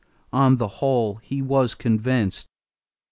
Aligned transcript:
On 0.33 0.57
the 0.57 0.67
whole 0.81 1.17
he 1.17 1.43
was 1.43 1.75
convinced. 1.75 2.47